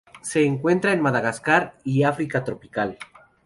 [0.23, 2.97] Se encuentra en Madagascar y África tropical.